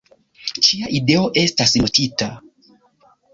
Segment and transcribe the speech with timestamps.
[0.67, 2.31] Ĉia ideo estas notita.